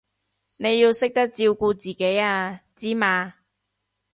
[0.57, 3.35] 你要識得照顧自己啊，知嘛？